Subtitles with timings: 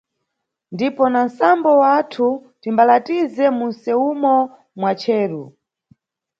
[0.73, 2.27] Ndipo na nʼsambo wathu
[2.61, 4.33] timbalatize munʼsewumo
[4.79, 5.43] mwa cheru.